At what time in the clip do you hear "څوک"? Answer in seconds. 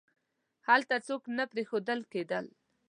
1.07-1.21